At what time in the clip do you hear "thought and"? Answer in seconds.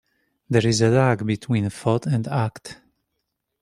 1.69-2.27